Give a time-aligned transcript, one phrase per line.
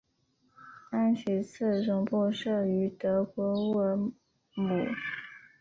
[0.89, 4.13] 安许茨总部设于德国乌尔姆。